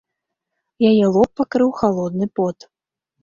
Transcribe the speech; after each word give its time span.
Яе 0.91 1.05
лоб 1.17 1.29
пакрыў 1.41 1.69
халодны 1.81 2.25
пот. 2.39 2.57